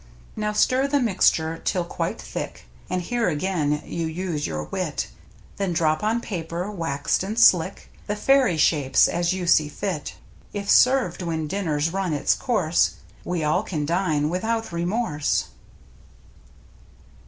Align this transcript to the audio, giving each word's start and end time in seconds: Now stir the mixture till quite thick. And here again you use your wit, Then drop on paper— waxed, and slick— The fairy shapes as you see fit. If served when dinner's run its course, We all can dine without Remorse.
Now 0.35 0.51
stir 0.51 0.87
the 0.87 0.99
mixture 0.99 1.61
till 1.63 1.83
quite 1.85 2.19
thick. 2.19 2.65
And 2.89 3.03
here 3.03 3.29
again 3.29 3.83
you 3.85 4.07
use 4.07 4.47
your 4.47 4.63
wit, 4.63 5.09
Then 5.57 5.73
drop 5.73 6.03
on 6.03 6.21
paper— 6.21 6.71
waxed, 6.71 7.21
and 7.21 7.37
slick— 7.39 7.87
The 8.07 8.15
fairy 8.15 8.57
shapes 8.57 9.07
as 9.07 9.31
you 9.33 9.45
see 9.45 9.69
fit. 9.69 10.15
If 10.53 10.71
served 10.71 11.21
when 11.21 11.45
dinner's 11.47 11.93
run 11.93 12.13
its 12.13 12.33
course, 12.33 12.95
We 13.23 13.43
all 13.43 13.61
can 13.61 13.85
dine 13.85 14.31
without 14.31 14.71
Remorse. 14.71 15.49